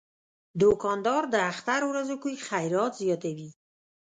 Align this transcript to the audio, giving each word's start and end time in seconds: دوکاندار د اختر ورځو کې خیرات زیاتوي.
دوکاندار 0.61 1.23
د 1.33 1.35
اختر 1.51 1.81
ورځو 1.91 2.15
کې 2.23 2.43
خیرات 2.47 2.93
زیاتوي. 3.01 3.49